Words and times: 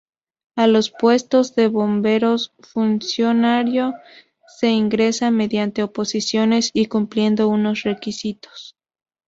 A 0.55 0.65
los 0.65 0.89
puestos 0.89 1.53
de 1.53 1.67
bombero 1.67 2.35
funcionario 2.61 3.93
se 4.57 4.69
ingresa 4.71 5.29
mediante 5.29 5.83
oposiciones 5.83 6.71
y 6.73 6.87
cumpliendo 6.87 7.47
unos 7.47 7.83
requisitos. 7.83 8.75